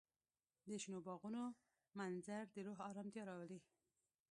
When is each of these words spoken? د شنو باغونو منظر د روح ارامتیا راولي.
د 0.67 0.69
شنو 0.83 0.99
باغونو 1.07 1.43
منظر 1.99 2.43
د 2.53 2.57
روح 2.67 2.79
ارامتیا 2.91 3.23
راولي. 3.29 3.59